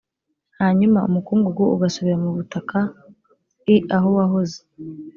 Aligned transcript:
hanyuma 0.59 0.99
umukungugu 1.09 1.63
ugasubira 1.75 2.15
mu 2.23 2.29
butaka 2.37 2.79
i 3.75 3.77
aho 3.95 4.07
wahoze 4.17 4.59